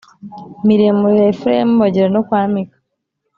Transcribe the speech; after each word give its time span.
miremire 0.65 1.19
ya 1.23 1.29
Efurayimu 1.33 1.75
bagera 1.81 2.09
no 2.15 2.21
kwa 2.27 2.41
Mika 2.53 2.77